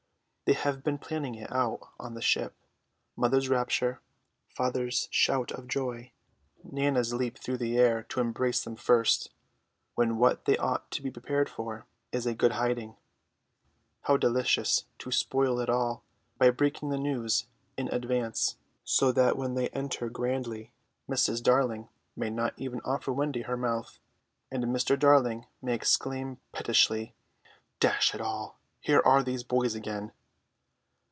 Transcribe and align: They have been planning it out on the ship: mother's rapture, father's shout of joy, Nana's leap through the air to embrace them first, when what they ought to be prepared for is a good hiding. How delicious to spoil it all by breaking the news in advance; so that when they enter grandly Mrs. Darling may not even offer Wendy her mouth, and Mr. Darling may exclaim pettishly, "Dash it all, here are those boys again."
They 0.45 0.57
have 0.57 0.83
been 0.83 0.97
planning 0.97 1.35
it 1.35 1.49
out 1.49 1.91
on 1.97 2.13
the 2.13 2.21
ship: 2.21 2.53
mother's 3.15 3.47
rapture, 3.47 4.01
father's 4.49 5.07
shout 5.09 5.49
of 5.53 5.65
joy, 5.69 6.11
Nana's 6.61 7.13
leap 7.13 7.37
through 7.37 7.55
the 7.59 7.77
air 7.77 8.03
to 8.09 8.19
embrace 8.19 8.61
them 8.61 8.75
first, 8.75 9.31
when 9.95 10.17
what 10.17 10.43
they 10.43 10.57
ought 10.57 10.91
to 10.91 11.01
be 11.01 11.09
prepared 11.09 11.47
for 11.47 11.85
is 12.11 12.25
a 12.25 12.33
good 12.33 12.51
hiding. 12.51 12.97
How 14.01 14.17
delicious 14.17 14.83
to 14.99 15.09
spoil 15.09 15.57
it 15.61 15.69
all 15.69 16.03
by 16.37 16.49
breaking 16.49 16.89
the 16.89 16.97
news 16.99 17.47
in 17.77 17.87
advance; 17.87 18.57
so 18.83 19.13
that 19.13 19.37
when 19.37 19.53
they 19.53 19.69
enter 19.69 20.09
grandly 20.09 20.73
Mrs. 21.09 21.41
Darling 21.41 21.87
may 22.13 22.29
not 22.29 22.53
even 22.57 22.81
offer 22.83 23.13
Wendy 23.13 23.43
her 23.43 23.55
mouth, 23.55 23.99
and 24.51 24.65
Mr. 24.65 24.99
Darling 24.99 25.45
may 25.61 25.75
exclaim 25.75 26.39
pettishly, 26.51 27.15
"Dash 27.79 28.13
it 28.13 28.19
all, 28.19 28.59
here 28.81 29.01
are 29.05 29.23
those 29.23 29.43
boys 29.45 29.75
again." 29.75 30.11